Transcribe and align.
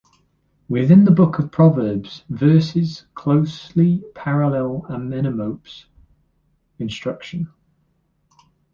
Within 0.67 1.03
the 1.05 1.11
Book 1.11 1.37
of 1.37 1.51
Proverbs, 1.51 2.23
verses 2.27 3.05
closely 3.13 4.03
parallel 4.15 4.83
Amenemope's 4.89 5.85
Instruction. 6.79 7.47